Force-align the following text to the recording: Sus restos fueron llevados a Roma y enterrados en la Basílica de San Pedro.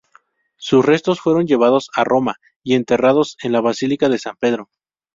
Sus 0.57 0.83
restos 0.83 1.21
fueron 1.21 1.45
llevados 1.45 1.91
a 1.93 2.03
Roma 2.03 2.37
y 2.63 2.73
enterrados 2.73 3.37
en 3.43 3.51
la 3.51 3.61
Basílica 3.61 4.09
de 4.09 4.17
San 4.17 4.35
Pedro. 4.35 4.71